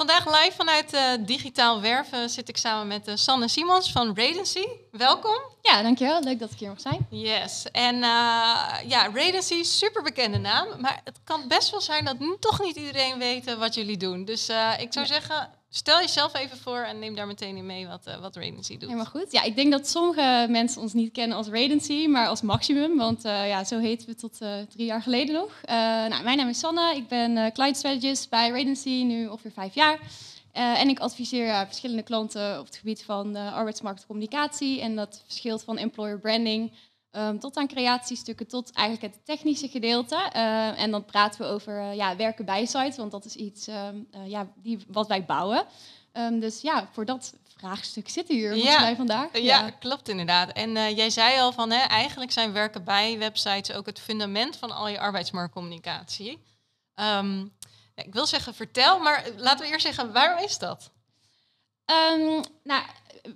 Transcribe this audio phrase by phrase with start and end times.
[0.00, 4.66] Vandaag live vanuit uh, Digitaal Werven zit ik samen met uh, Sanne Simons van Radency.
[4.90, 5.36] Welkom.
[5.62, 6.22] Ja, dankjewel.
[6.22, 7.06] Leuk dat ik hier mag zijn.
[7.10, 7.66] Yes.
[7.72, 8.02] En uh,
[8.86, 10.66] ja, Radency, super bekende naam.
[10.78, 14.24] Maar het kan best wel zijn dat toch niet iedereen weet wat jullie doen.
[14.24, 18.06] Dus ik zou zeggen, Stel jezelf even voor en neem daar meteen in mee wat,
[18.08, 18.82] uh, wat Radency doet.
[18.82, 19.32] Helemaal goed.
[19.32, 22.96] Ja, ik denk dat sommige mensen ons niet kennen als Radency, maar als Maximum.
[22.96, 25.60] Want uh, ja, zo heten we tot uh, drie jaar geleden nog.
[26.08, 26.96] nou, mijn naam is Sanne.
[26.96, 29.98] Ik ben client strategist bij Radency, nu ongeveer vijf jaar.
[30.52, 34.80] en ik adviseer verschillende klanten op het gebied van arbeidsmarktcommunicatie.
[34.80, 36.72] En dat verschilt van employer branding
[37.12, 40.30] Um, tot aan creatiestukken, tot eigenlijk het technische gedeelte.
[40.36, 43.68] Uh, en dan praten we over uh, ja, werken bij sites, want dat is iets
[43.68, 45.64] um, uh, ja, die, wat wij bouwen.
[46.12, 48.80] Um, dus ja, voor dat vraagstuk zitten hier ja.
[48.80, 49.32] wij vandaag.
[49.32, 50.52] Ja, ja, klopt inderdaad.
[50.52, 54.70] En jij zei al van, hè, eigenlijk zijn werken bij websites ook het fundament van
[54.70, 56.38] al je arbeidsmarktcommunicatie.
[57.94, 60.90] ik wil zeggen vertel, maar laten we eerst zeggen, waarom is dat?
[62.62, 62.82] Nou,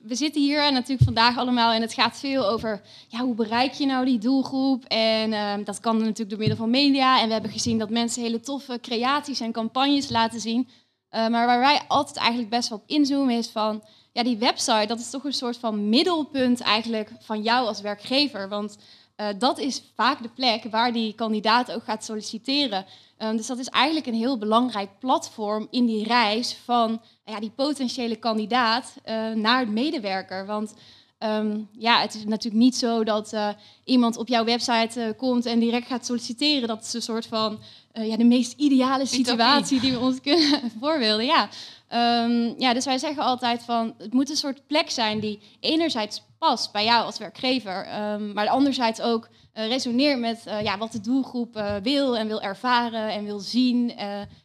[0.02, 3.86] we zitten hier natuurlijk vandaag allemaal en het gaat veel over ja, hoe bereik je
[3.86, 4.84] nou die doelgroep.
[4.84, 7.20] En uh, dat kan natuurlijk door middel van media.
[7.20, 10.68] En we hebben gezien dat mensen hele toffe creaties en campagnes laten zien.
[11.10, 14.86] Uh, maar waar wij altijd eigenlijk best wel op inzoomen is van, ja, die website,
[14.86, 18.48] dat is toch een soort van middelpunt eigenlijk van jou als werkgever.
[18.48, 18.76] Want
[19.16, 22.86] uh, dat is vaak de plek waar die kandidaat ook gaat solliciteren.
[23.18, 27.50] Um, dus dat is eigenlijk een heel belangrijk platform in die reis van ja, die
[27.50, 30.46] potentiële kandidaat uh, naar medewerker.
[30.46, 30.74] Want
[31.18, 33.48] um, ja, het is natuurlijk niet zo dat uh,
[33.84, 36.68] iemand op jouw website komt en direct gaat solliciteren.
[36.68, 37.58] Dat is een soort van
[37.92, 41.26] ja, de meest ideale situatie die we ons kunnen voorbeelden.
[41.26, 41.48] Ja.
[41.94, 46.22] Um, ja, dus wij zeggen altijd van het moet een soort plek zijn die enerzijds
[46.38, 50.92] past bij jou als werkgever, um, maar anderzijds ook uh, resoneert met uh, ja, wat
[50.92, 53.96] de doelgroep uh, wil en wil ervaren en wil zien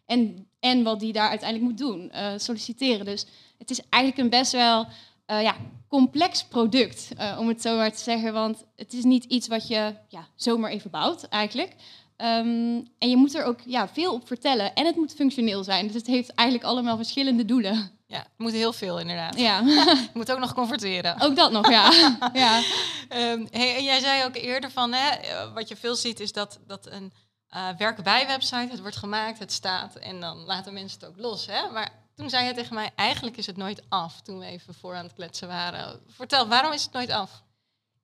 [0.06, 3.06] en, en wat die daar uiteindelijk moet doen, solliciteren.
[3.06, 3.26] Dus
[3.58, 4.86] het is eigenlijk een best wel
[5.26, 5.56] ja,
[5.88, 9.94] complex product, om het zo maar te zeggen, want het is niet iets wat je
[10.08, 11.76] ja, zomaar even bouwt eigenlijk.
[12.22, 14.74] Um, en je moet er ook ja, veel op vertellen.
[14.74, 15.86] En het moet functioneel zijn.
[15.86, 17.92] Dus het heeft eigenlijk allemaal verschillende doelen.
[18.08, 19.40] Ja, het moet heel veel inderdaad.
[19.40, 19.60] Ja.
[19.66, 21.22] je moet ook nog converteren.
[21.22, 21.92] Ook dat nog, ja.
[22.34, 22.58] ja.
[23.10, 26.32] Um, hey, en jij zei ook eerder van, hè, eh, wat je veel ziet is
[26.32, 27.14] dat, dat een
[27.56, 31.18] uh, werken bij website, het wordt gemaakt, het staat en dan laten mensen het ook
[31.18, 31.46] los.
[31.46, 31.72] Hè?
[31.72, 34.96] Maar toen zei je tegen mij, eigenlijk is het nooit af toen we even voor
[34.96, 36.00] aan het kletsen waren.
[36.08, 37.44] Vertel, waarom is het nooit af?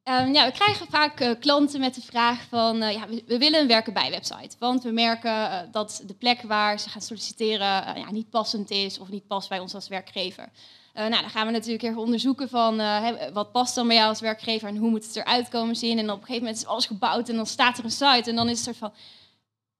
[0.10, 3.60] Um, ja, we krijgen vaak uh, klanten met de vraag van, uh, ja, we, willen
[3.60, 4.56] een werken bij website.
[4.60, 9.00] Want we merken uh, dat de plek waar ze gaan solliciteren ja, niet passend is
[9.00, 10.50] of niet past bij ons als werkgever.
[10.94, 12.82] nou, dan gaan we natuurlijk even onderzoeken van
[13.34, 15.98] wat past dan bij jou als werkgever en hoe moet het eruit komen zien.
[15.98, 18.36] En op een gegeven moment is alles gebouwd en dan staat er een site en
[18.36, 18.94] dan is het soort van,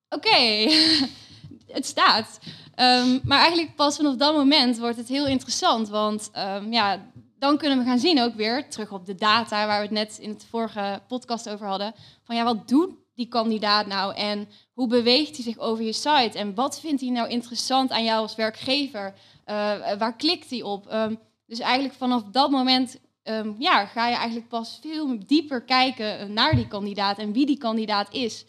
[0.10, 0.70] oké,
[1.78, 2.40] het staat.
[2.76, 7.58] Um, maar eigenlijk pas vanaf dat moment wordt het heel interessant, want um, ja, dan
[7.58, 10.30] kunnen we gaan zien ook weer, terug op de data waar we het net in
[10.30, 15.36] het vorige podcast over hadden, van ja, wat doet die kandidaat nou en hoe beweegt
[15.36, 19.14] hij zich over je site en wat vindt hij nou interessant aan jou als werkgever?
[19.46, 20.94] Uh, waar klikt hij op?
[20.94, 26.34] Um, dus eigenlijk vanaf dat moment um, ja, ga je eigenlijk pas veel dieper kijken
[26.34, 28.46] naar die kandidaat en wie die kandidaat is.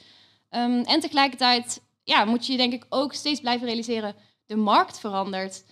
[0.51, 4.15] Um, en tegelijkertijd ja, moet je denk ik ook steeds blijven realiseren,
[4.47, 5.65] de markt verandert.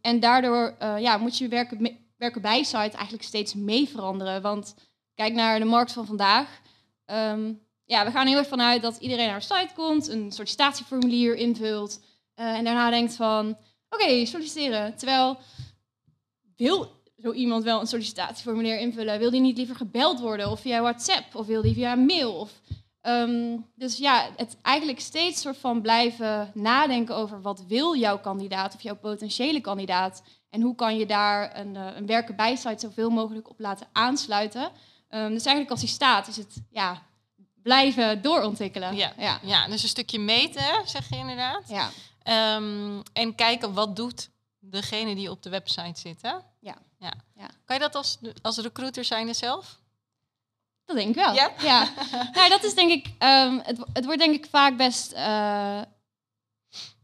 [0.00, 4.42] en daardoor ja, moet je werken werken bij site eigenlijk steeds mee veranderen.
[4.42, 4.74] Want
[5.14, 6.60] kijk naar de markt van vandaag.
[7.06, 12.00] Um, ja, we gaan heel erg vanuit dat iedereen naar site komt, een sollicitatieformulier invult
[12.36, 13.56] uh, en daarna denkt van,
[13.88, 14.96] oké, solliciteren.
[14.96, 15.38] Terwijl,
[16.56, 19.18] wil zo iemand wel een sollicitatieformulier invullen?
[19.18, 22.34] Wil die niet liever gebeld worden of via WhatsApp of wil die via mail?
[22.34, 22.60] Of,
[23.02, 28.74] um, dus ja, het eigenlijk steeds soort van blijven nadenken over wat wil jouw kandidaat
[28.74, 32.78] of jouw potentiële kandidaat en hoe kan je daar een, uh, een werken bij site
[32.78, 34.62] zoveel mogelijk op laten aansluiten.
[34.62, 37.02] Um, dus eigenlijk als die staat, is het ja,
[37.62, 38.96] blijven doorontwikkelen.
[38.96, 39.38] Ja, ja.
[39.42, 41.68] ja dus een stukje meten, zeg je inderdaad.
[41.68, 41.90] Ja.
[42.56, 46.22] Um, en kijken wat doet degene die op de website zit.
[46.22, 46.34] Hè?
[46.60, 46.76] Ja.
[46.98, 47.12] ja.
[47.34, 47.48] ja.
[47.64, 49.78] Kan je dat als, als recruiter zijn zelf?
[50.84, 51.34] Dat denk ik wel.
[51.34, 51.52] Ja.
[51.62, 51.88] ja.
[52.34, 55.80] nou, dat is denk ik, um, het, het wordt denk ik vaak best uh,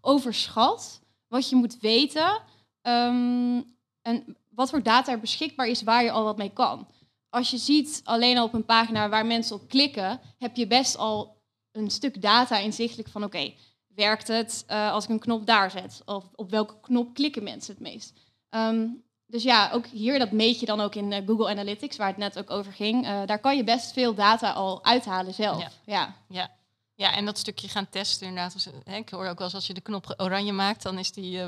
[0.00, 2.42] overschat wat je moet weten
[2.86, 3.62] ehm,
[4.02, 6.86] en wat voor data er beschikbaar is waar je al wat mee kan.
[7.28, 10.96] Als je ziet alleen al op een pagina waar mensen op klikken, heb je best
[10.96, 11.36] al
[11.72, 13.52] een stuk data inzichtelijk van oké,
[13.94, 16.02] werkt het uh, als ik een knop daar zet?
[16.04, 18.12] Of op welke knop klikken mensen het meest?
[18.50, 18.88] Ehm,
[19.26, 22.16] dus ja, ook hier, dat meet je dan ook in uh, Google Analytics, waar het
[22.16, 23.04] net ook over ging.
[23.04, 25.62] Uh, daar kan je best veel data al uithalen zelf.
[25.62, 25.70] Ja.
[25.84, 26.14] ja.
[26.28, 26.54] ja.
[26.94, 28.70] Ja, en dat stukje gaan testen inderdaad.
[28.84, 31.40] Hè, ik hoor ook wel eens als je de knop oranje maakt, dan is die,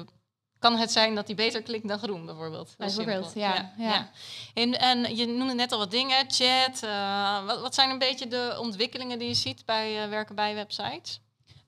[0.58, 2.74] kan het zijn dat die beter klikt dan groen bijvoorbeeld.
[2.78, 3.54] Bijvoorbeeld, ja.
[3.54, 3.90] ja, ja.
[3.90, 4.10] ja.
[4.54, 6.82] En, en je noemde net al wat dingen, chat.
[6.84, 10.54] Uh, wat, wat zijn een beetje de ontwikkelingen die je ziet bij uh, werken bij
[10.54, 11.20] websites?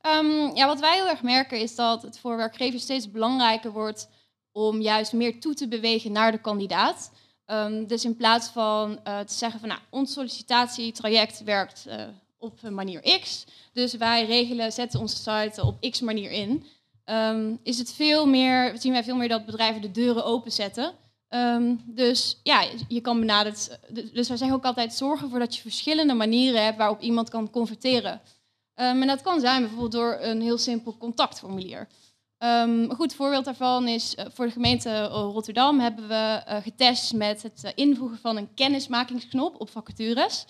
[0.07, 4.09] Um, ja, wat wij heel erg merken is dat het voor werkgevers steeds belangrijker wordt
[4.53, 7.13] om juist meer toe te bewegen naar de kandidaat.
[7.47, 11.87] Um, dus in plaats van uh, te zeggen van nou, ons sollicitatietraject werkt
[12.39, 16.67] op manier X, dus wij regelen, zetten onze site op X manier in,
[17.11, 20.93] um, is het veel meer, zien wij veel meer dat bedrijven de deuren openzetten.
[21.29, 23.79] Um, dus ja, je kan benaderd.
[23.89, 27.51] Dus wij zeggen ook altijd: zorg ervoor dat je verschillende manieren hebt waarop iemand kan
[27.51, 28.21] converteren.
[28.75, 31.89] Um, en dat kan zijn bijvoorbeeld door een heel simpel contactformulier.
[32.39, 37.13] Um, een goed voorbeeld daarvan is uh, voor de gemeente Rotterdam hebben we uh, getest
[37.13, 40.47] met het invoegen van een kennismakingsknop op vacatures.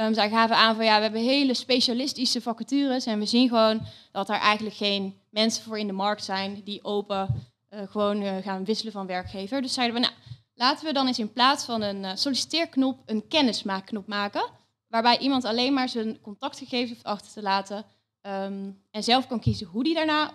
[0.00, 3.80] Um, zij gaven aan van ja, we hebben hele specialistische vacatures en we zien gewoon
[4.12, 8.36] dat er eigenlijk geen mensen voor in de markt zijn die open uh, gewoon uh,
[8.36, 9.62] gaan wisselen van werkgever.
[9.62, 10.14] Dus zeiden we, nou,
[10.54, 14.50] laten we dan eens in plaats van een uh, solliciteerknop een kennismaakknop maken,
[14.88, 17.84] waarbij iemand alleen maar zijn contactgegevens hoeft achter te laten
[18.22, 20.30] um, en zelf kan kiezen hoe die daarna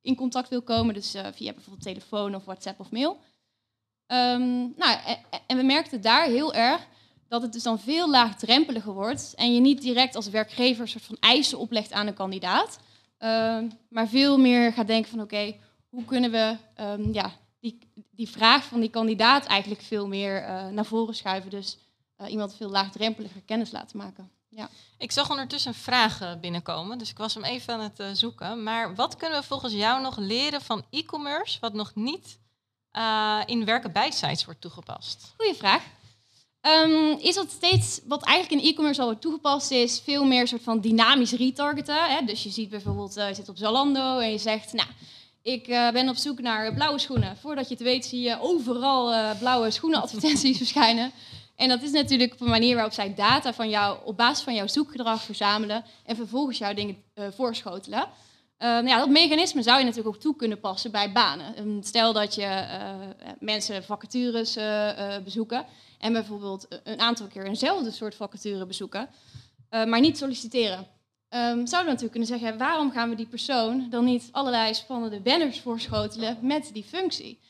[0.00, 3.18] in contact wil komen, dus via bijvoorbeeld telefoon of WhatsApp of mail.
[4.06, 4.98] Nou,
[5.46, 6.86] en we merkten daar heel erg
[7.28, 11.04] dat het dus dan veel laagdrempeliger wordt en je niet direct als werkgever een soort
[11.04, 12.78] van eisen oplegt aan een kandidaat,
[13.18, 13.58] uh,
[13.88, 17.78] maar veel meer gaat denken van oké, okay, hoe kunnen we um, ja, die,
[18.10, 21.50] die vraag van die kandidaat eigenlijk veel meer uh, naar voren schuiven.
[21.50, 21.78] Dus
[22.18, 24.30] uh, iemand veel laagdrempeliger kennis laten maken.
[24.48, 24.68] Ja.
[24.98, 28.62] Ik zag ondertussen een vraag binnenkomen, dus ik was hem even aan het uh, zoeken.
[28.62, 32.38] Maar wat kunnen we volgens jou nog leren van e-commerce wat nog niet
[33.46, 35.34] in werken bij sites wordt toegepast?
[35.36, 35.82] Goeie vraag.
[36.62, 40.62] Um, is dat steeds, wat eigenlijk in e-commerce al wordt toegepast, is veel meer soort
[40.62, 42.04] van dynamisch retargeten.
[42.04, 42.24] Hè?
[42.24, 44.88] Dus je ziet bijvoorbeeld, uh, je zit op Zalando en je zegt, nou,
[45.42, 47.36] ik uh, ben op zoek naar blauwe schoenen.
[47.36, 51.12] Voordat je het weet zie je overal uh, blauwe schoenenadvertenties verschijnen.
[51.56, 54.54] En dat is natuurlijk op een manier waarop zij data van jou, op basis van
[54.54, 58.08] jouw zoekgedrag verzamelen en vervolgens jouw dingen voorschotelen.
[58.62, 61.58] Uh, ja, dat mechanisme zou je natuurlijk ook toe kunnen passen bij banen.
[61.58, 65.66] Um, stel dat je uh, mensen vacatures uh, bezoeken
[65.98, 69.08] en bijvoorbeeld een aantal keer eenzelfde soort vacature bezoeken,
[69.70, 70.78] maar niet solliciteren.
[70.78, 70.86] Um,
[71.66, 75.60] zouden we natuurlijk kunnen zeggen, waarom gaan we die persoon dan niet allerlei spannende banners
[75.60, 77.40] voorschotelen met die functie?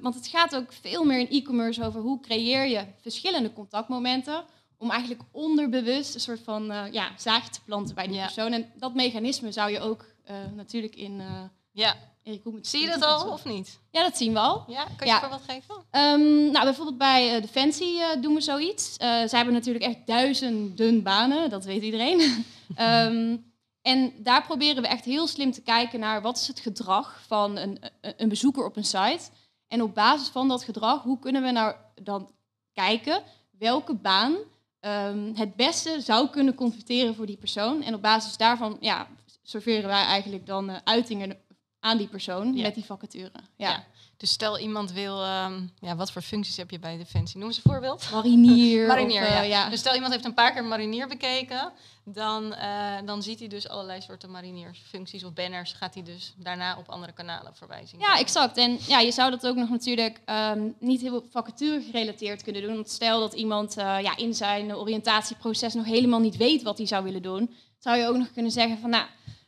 [0.00, 4.44] Want het gaat ook veel meer in e-commerce over hoe creëer je verschillende contactmomenten
[4.82, 8.22] om eigenlijk onderbewust een soort van uh, ja, zaadje te planten bij die Ja.
[8.24, 8.52] persoon.
[8.52, 11.26] En dat mechanisme zou je ook uh, natuurlijk in, uh,
[11.72, 13.78] Ja, in zie je dat al of niet?
[13.90, 14.64] Ja, dat zien we al.
[14.66, 15.22] Ja, kan je Ja.
[15.22, 15.74] er wat geven?
[15.90, 18.94] Ehm, nou, bijvoorbeeld bij Defensie doen we zoiets.
[18.98, 22.20] Zij hebben natuurlijk echt duizenden banen, dat weet iedereen.
[22.74, 23.36] Ehm,
[23.82, 27.56] en daar proberen we echt heel slim te kijken naar wat is het gedrag van
[27.56, 27.78] een-
[28.16, 29.20] een bezoeker op een site.
[29.68, 32.30] En op basis van dat gedrag, hoe kunnen we nou dan
[32.72, 33.22] kijken
[33.58, 34.34] welke baan
[34.82, 37.82] ehm, het beste zou kunnen converteren voor die persoon.
[37.82, 39.06] En op basis daarvan ja,
[39.42, 41.36] serveren wij eigenlijk dan eh, uitingen
[41.82, 42.62] aan die persoon Ja.
[42.62, 43.30] met die vacature.
[43.56, 43.68] Ja.
[43.70, 43.84] Ja.
[44.16, 47.40] Dus stel iemand wil, ehm, ja, wat voor functies heb je bij Defensie?
[47.40, 48.08] Noem een voorbeeld.
[48.12, 48.86] Marinier.
[48.92, 49.42] Marinier, of, eh, ja.
[49.42, 49.68] ja.
[49.68, 51.72] Dus stel iemand heeft een paar keer marinier bekeken,
[52.04, 55.72] dan, eh, dan ziet hij dus allerlei soorten mariniersfuncties of banners.
[55.72, 58.00] Gaat hij dus daarna op andere kanalen voorbij zien.
[58.00, 58.56] Ja, exact.
[58.56, 62.74] En ja, je zou dat ook nog natuurlijk ehm, niet heel vacature gerelateerd kunnen doen.
[62.74, 66.86] Want stel dat iemand eh, ja, in zijn oriëntatieproces nog helemaal niet weet wat hij
[66.86, 69.06] zou willen doen, zou je ook nog kunnen zeggen van nou,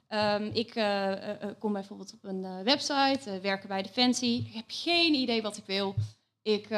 [0.09, 4.47] ehm, ik eh, eh, eh, kom bijvoorbeeld op een website, werken bij Defensie.
[4.47, 5.95] Ik heb geen idee wat ik wil.
[6.43, 6.69] Ik,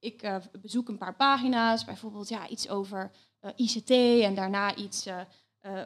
[0.00, 3.10] ik bezoek een paar pagina's, bijvoorbeeld ja, iets over
[3.56, 3.90] ICT
[4.22, 5.06] en daarna iets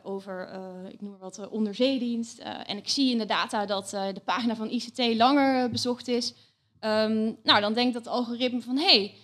[0.03, 0.49] over,
[0.93, 2.39] ik noem maar wat, onderzeedienst.
[2.39, 6.35] En ik zie in de data dat de pagina van ICT langer bezocht is.
[6.81, 9.15] Ehm, nou, dan denkt dat algoritme van, hé, hey,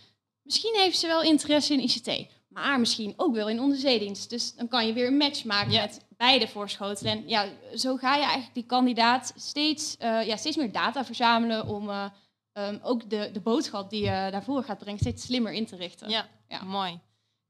[0.43, 4.31] misschien heeft ze wel interesse in ICT, maar misschien ook wel in onderzeedienst.
[4.31, 5.81] Dus dan kan je weer een match maken Ja.
[5.81, 7.13] met beide voorschotelen.
[7.13, 11.67] En ja, zo ga je eigenlijk die kandidaat steeds, eh, ja, steeds meer data verzamelen
[11.67, 12.05] om eh,
[12.53, 16.09] ehm, ook de, de boodschap die je daarvoor gaat brengen steeds slimmer in te richten.
[16.09, 16.63] Ja, Ja.
[16.65, 17.01] mooi.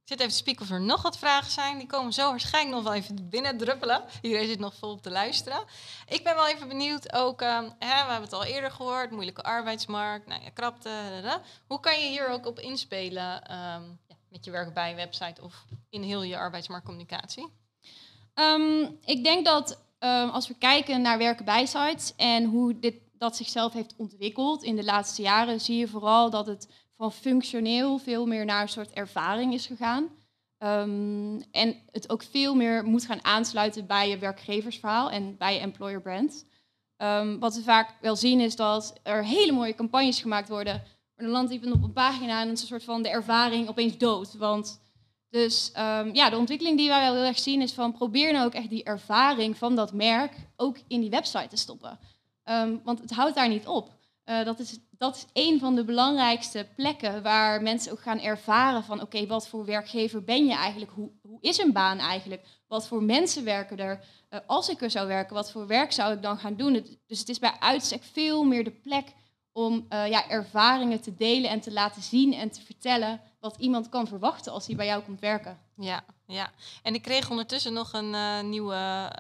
[0.04, 1.78] Ik zit even te spieken of er nog wat vragen zijn.
[1.78, 4.02] Die komen zo waarschijnlijk nog wel even binnen druppelen.
[4.23, 5.64] Iedereen zit nog volop te luisteren.
[6.08, 9.42] Ik ben wel even benieuwd ook, uh, hè, we hebben het al eerder gehoord, moeilijke
[9.42, 10.90] arbeidsmarkt, nou ja, krapte.
[11.66, 14.03] Hoe kan je hier ook op inspelen um, ja,
[14.35, 17.47] met je werk bij website of in heel je arbeidsmarktcommunicatie?
[18.35, 22.95] Um, ik denk dat um, als we kijken naar werken bij sites en hoe dit,
[23.19, 27.99] dat zichzelf heeft ontwikkeld in de laatste jaren, zie je vooral dat het van functioneel
[27.99, 30.09] veel meer naar een soort ervaring is gegaan.
[30.59, 35.61] Um, en het ook veel meer moet gaan aansluiten bij je werkgeversverhaal en bij je
[35.61, 36.47] employer brand.
[37.41, 40.83] Wat we vaak wel zien is dat er hele mooie campagnes gemaakt worden,
[41.16, 43.99] maar dan landt iemand op een pagina en is een soort van de ervaring opeens
[43.99, 44.35] dood.
[44.35, 44.83] Want
[45.30, 48.47] dus um, ja, de ontwikkeling die wij wel heel erg zien is van probeer nou
[48.47, 51.99] ook echt die ervaring van dat merk ook in die website te stoppen.
[52.85, 53.92] want het houdt daar niet op.
[54.25, 58.85] Uh, dat, is, dat is een van de belangrijkste plekken waar mensen ook gaan ervaren
[58.85, 60.92] van oké, wat voor werkgever ben je eigenlijk?
[60.92, 62.47] Hoe, hoe is een baan eigenlijk?
[62.68, 64.04] Wat voor mensen werken er?
[64.30, 66.99] Uh, als ik er zou werken, wat voor werk zou ik dan gaan doen?
[67.06, 69.12] Dus het is bij uitstek veel meer de plek
[69.54, 73.88] om uh, ja, ervaringen te delen en te laten zien en te vertellen wat iemand
[73.88, 75.58] kan verwachten als hij bij jou komt werken.
[75.76, 76.50] Ja, ja.
[76.82, 79.11] En ik kreeg ondertussen nog een nieuwe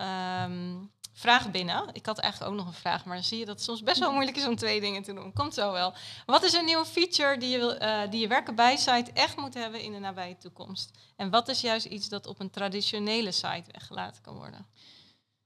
[0.44, 1.88] um vraag binnen.
[1.92, 3.98] Ik had eigenlijk ook nog een vraag, maar dan zie je dat het soms best
[3.98, 5.32] wel moeilijk is om twee dingen te doen.
[5.32, 5.92] Komt zo wel.
[6.26, 9.36] Wat is een nieuwe feature die je, wil, uh, die je werken bij site echt
[9.36, 10.90] moet hebben in de nabije toekomst?
[11.16, 14.66] En wat is juist iets dat op een traditionele site weggelaten kan worden?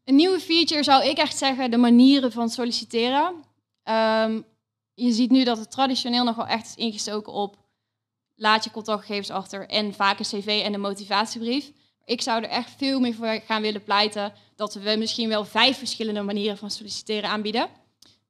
[0.05, 3.45] Een nieuwe feature zou ik echt zeggen de manieren van solliciteren.
[3.85, 4.45] Um,
[4.99, 7.57] je ziet nu dat het traditioneel nog wel echt is ingestoken op
[8.35, 11.73] laat je contactgegevens achter en vaak een cv en een motivatiebrief.
[12.05, 15.79] Ik zou er echt veel meer voor gaan willen pleiten dat we misschien wel vijf
[15.79, 17.69] verschillende manieren van solliciteren aanbieden.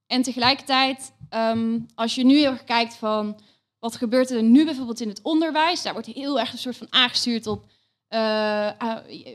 [0.06, 3.40] En tegelijkertijd, um, als je nu heel erg kijkt van
[3.78, 6.86] wat gebeurt er nu bijvoorbeeld in het onderwijs, daar wordt heel erg een soort van
[6.92, 7.64] aangestuurd op
[8.10, 8.70] uh,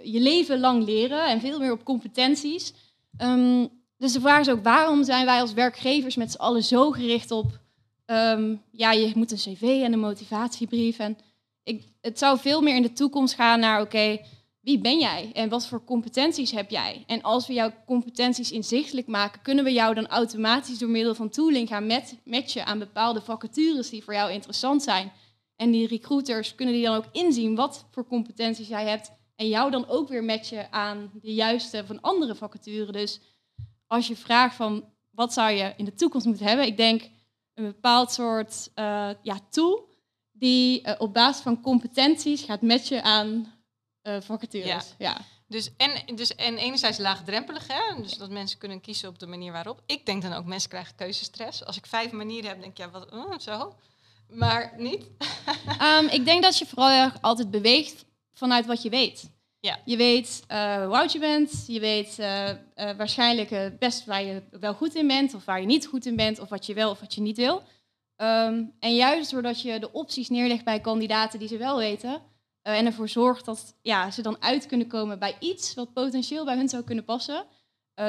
[0.03, 2.73] je leven lang leren en veel meer op competenties.
[3.17, 6.91] Um, dus de vraag is ook, waarom zijn wij als werkgevers met z'n allen zo
[6.91, 7.59] gericht op,
[8.05, 10.99] um, ja, je moet een cv en een motivatiebrief.
[10.99, 11.17] En
[11.63, 14.19] ik, het zou veel meer in de toekomst gaan naar, oké,
[14.59, 17.03] wie ben jij en wat voor competenties heb jij?
[17.07, 21.29] En als we jouw competenties inzichtelijk maken, kunnen we jou dan automatisch door middel van
[21.29, 21.91] tooling gaan
[22.23, 25.11] matchen aan bepaalde vacatures die voor jou interessant zijn.
[25.55, 29.71] En die recruiters kunnen die dan ook inzien wat voor competenties jij hebt en jou
[29.71, 32.91] dan ook weer matchen aan de juiste van andere vacatures.
[32.91, 33.19] Dus
[33.87, 37.09] als je vraagt van wat zou je in de toekomst moeten hebben, ik denk
[37.53, 39.89] een bepaald soort uh, ja, tool
[40.31, 43.53] die uh, op basis van competenties gaat matchen aan
[44.03, 44.95] uh, vacatures.
[44.97, 45.09] Ja.
[45.09, 45.21] ja.
[45.47, 48.01] Dus, en, dus en enerzijds laagdrempelig, hè?
[48.01, 49.81] dus dat mensen kunnen kiezen op de manier waarop.
[49.85, 51.65] Ik denk dan ook, mensen krijgen keuzestress.
[51.65, 53.75] Als ik vijf manieren heb, denk ik, ja, wat, oh, zo.
[54.29, 55.01] Maar niet.
[55.81, 59.31] um, ik denk dat je vooral altijd beweegt vanuit wat je weet.
[59.65, 59.79] Ja.
[59.85, 64.43] Je weet uh, hoe oud je bent, je weet uh, uh, waarschijnlijk best waar je
[64.51, 66.89] wel goed in bent of waar je niet goed in bent, of wat je wel
[66.89, 67.63] of wat je niet wil.
[68.17, 72.21] Um, en juist doordat je de opties neerlegt bij kandidaten die ze wel weten,
[72.61, 76.55] en ervoor zorgt dat ja, ze dan uit kunnen komen bij iets wat potentieel bij
[76.55, 77.45] hun zou kunnen passen.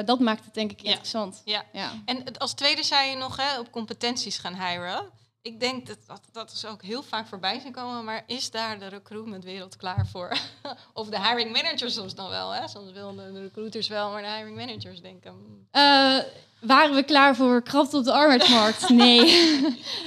[0.05, 1.41] Dat maakt het denk ik interessant.
[1.45, 1.65] Ja.
[1.73, 1.91] ja.
[2.05, 5.09] En als tweede zei je nog hè, op competenties gaan hiren.
[5.45, 8.79] Ik denk dat, dat dat is ook heel vaak voorbij zien komen, maar is daar
[8.79, 10.37] de recruitmentwereld klaar voor?
[10.93, 12.67] of de hiring managers soms dan wel, hè?
[12.67, 15.33] Soms willen de recruiters wel, maar de hiring managers denken...
[15.71, 16.17] Uh,
[16.61, 18.89] waren we klaar voor krapte op de arbeidsmarkt?
[19.03, 19.61] nee.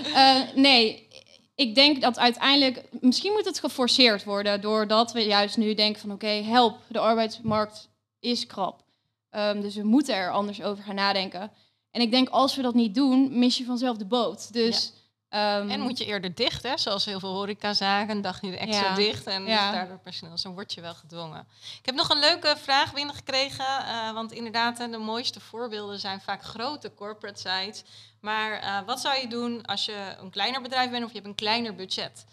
[0.55, 1.09] nee,
[1.55, 6.13] ik denk dat uiteindelijk, misschien moet het geforceerd worden, doordat we juist nu denken van
[6.13, 7.89] oké, okay, help, de arbeidsmarkt
[8.21, 8.83] is krap.
[9.31, 11.53] Um, dus we moeten er anders over gaan nadenken.
[11.91, 14.53] En ik denk als we dat niet doen, mis je vanzelf de boot.
[14.53, 14.98] Dus, ja.
[15.31, 16.79] Um, en moet je eerder dicht, hè?
[16.79, 18.95] zoals heel veel horecazaken, een dagje extra ja.
[18.95, 19.73] dicht en ja.
[19.73, 20.33] daardoor personeel.
[20.33, 21.47] Dus dan word je wel gedwongen.
[21.79, 26.43] Ik heb nog een leuke vraag binnengekregen, uh, want inderdaad, de mooiste voorbeelden zijn vaak
[26.43, 27.85] grote corporate sites
[28.21, 31.29] maar uh, wat zou je doen als je een kleiner bedrijf bent of je hebt
[31.29, 32.25] een kleiner budget?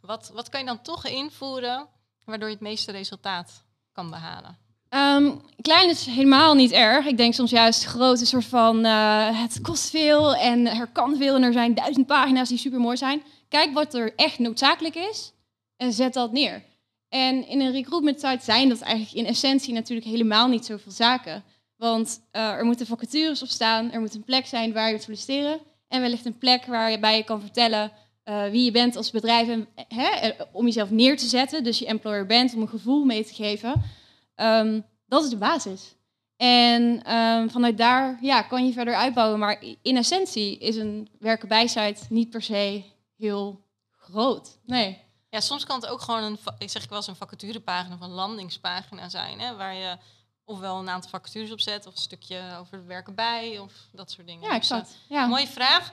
[0.00, 1.88] Wat, wat kan je dan toch invoeren
[2.24, 4.58] waardoor je het meeste resultaat kan behalen?
[4.94, 7.06] Um, klein is helemaal niet erg.
[7.06, 11.16] Ik denk soms juist groot een soort van uh, het kost veel en er kan
[11.16, 13.22] veel en er zijn duizend pagina's die super mooi zijn.
[13.48, 15.32] Kijk wat er echt noodzakelijk is
[15.76, 16.62] en zet dat neer.
[17.08, 21.44] En in een recruitment site zijn dat eigenlijk in essentie natuurlijk helemaal niet zoveel zaken.
[21.76, 25.60] Want uh, er moeten vacatures op staan, er moet een plek zijn waar je solliciteren.
[25.88, 27.92] En wellicht een plek waarbij je kan vertellen
[28.24, 29.48] uh, wie je bent als bedrijf.
[29.48, 33.04] En, hè, eh, om jezelf neer te zetten, dus je employer bent, om een gevoel
[33.04, 33.82] mee te geven.
[34.36, 35.94] Um, dat is de basis.
[36.36, 39.38] En um, vanuit daar ja, kan je verder uitbouwen.
[39.38, 42.84] Maar in essentie is een werken bij site niet per se
[43.16, 44.58] heel groot.
[44.66, 45.02] Nee.
[45.30, 48.00] Ja, soms kan het ook gewoon een, ik zeg ik wel eens een vacaturepagina of
[48.00, 49.98] een landingspagina zijn, hè, waar je
[50.44, 54.26] ofwel een aantal vacatures opzet of een stukje over het werken bij of dat soort
[54.26, 54.48] dingen.
[54.48, 54.86] Ja, exact.
[54.86, 55.26] Dus, ja.
[55.26, 55.92] Mooie vraag.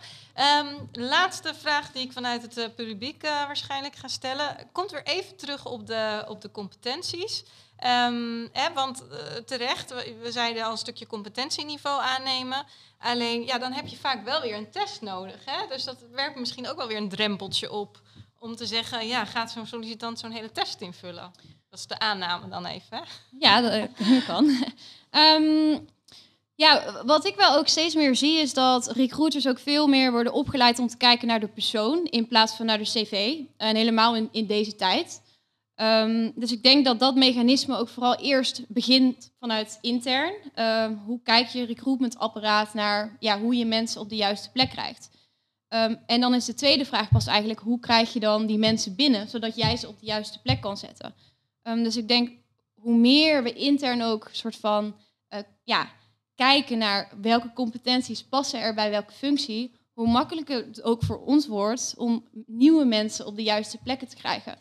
[0.60, 4.69] Um, laatste vraag die ik vanuit het uh, publiek uh, waarschijnlijk ga stellen.
[4.71, 7.43] Komt weer even terug op de, op de competenties.
[7.88, 12.66] Um, hè, want uh, terecht, we, zeiden al een stukje competentieniveau aannemen.
[13.00, 15.46] Alleen, ja, dan heb je vaak wel weer een test nodig.
[15.46, 15.68] Hè?
[15.68, 18.02] Dus dat werpt misschien ook wel weer een drempeltje op
[18.40, 21.32] om te zeggen, ja, gaat zo'n sollicitant zo'n hele test invullen?
[21.70, 22.98] Dat is de aanname dan even.
[22.98, 23.04] Hè?
[23.40, 23.90] Ja, dat
[24.28, 24.66] kan.
[25.12, 25.88] um,
[26.56, 30.34] ja, wat ik wel ook steeds meer zie is dat recruiters ook veel meer worden
[30.34, 33.40] opgeleid om te kijken naar de persoon in plaats van naar de cv.
[33.58, 35.22] En helemaal in, in deze tijd.
[35.75, 40.34] Um, dus ik denk dat dat mechanisme ook vooral eerst begint vanuit intern.
[40.56, 45.10] Um, hoe kijk je recruitmentapparaat naar ja, hoe je mensen op de juiste plek krijgt?
[45.70, 48.96] Um, en dan is de tweede vraag pas eigenlijk, hoe krijg je dan die mensen
[48.96, 51.13] binnen, zodat jij ze op de juiste plek kan zetten?
[51.63, 52.32] dus ik denk,
[52.74, 54.96] hoe meer we intern ook soort van
[55.34, 55.90] uh, ja,
[56.36, 61.48] kijken naar welke competenties passen er bij welke functie, hoe makkelijker het ook voor ons
[61.48, 64.58] wordt om nieuwe mensen op de juiste plekken te krijgen.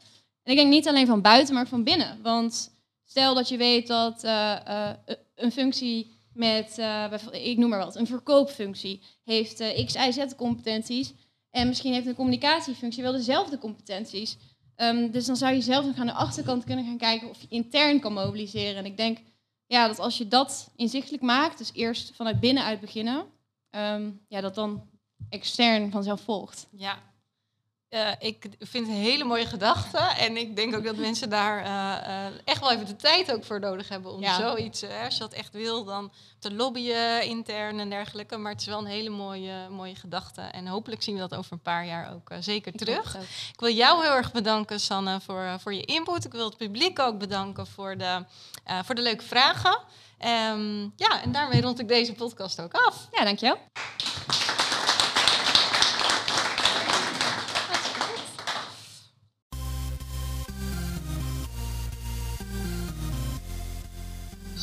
[0.50, 2.22] En ik denk niet alleen van buiten, maar van binnen.
[2.22, 2.70] Want
[3.04, 4.90] stel dat je weet dat uh, uh,
[5.34, 11.12] een functie met, uh, ik noem maar wat, een verkoopfunctie heeft x, y, z competenties.
[11.50, 14.36] En misschien heeft een communicatiefunctie wel dezelfde competenties.
[14.76, 17.46] Um, dus dan zou je zelf nog aan de achterkant kunnen gaan kijken of je
[17.48, 18.76] intern kan mobiliseren.
[18.76, 19.18] En ik denk
[19.66, 23.24] ja, dat als je dat inzichtelijk maakt, dus eerst vanuit binnenuit beginnen,
[23.70, 24.88] um, ja, dat dan
[25.28, 26.66] extern vanzelf volgt.
[26.70, 26.98] Ja,
[27.90, 29.98] uh, ik vind het een hele mooie gedachte.
[29.98, 33.44] En ik denk ook dat mensen daar uh, uh, echt wel even de tijd ook
[33.44, 34.36] voor nodig hebben om ja.
[34.36, 38.36] zoiets, als je dat echt wil, dan te lobbyen intern en dergelijke.
[38.36, 40.40] Maar het is wel een hele mooie, mooie gedachte.
[40.40, 43.14] En hopelijk zien we dat over een paar jaar ook zeker terug.
[43.52, 46.24] Ik wil jou heel erg bedanken, Sanne, voor, voor je input.
[46.24, 48.24] Ik wil het publiek ook bedanken voor de,
[48.84, 49.78] voor de leuke vragen.
[50.52, 53.08] Um, ja, en daarmee rond ik deze podcast ook af.
[53.12, 53.58] Ja, dankjewel.